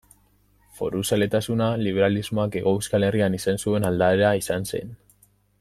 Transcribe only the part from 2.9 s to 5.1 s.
Herrian izan zuen aldaera izan zen.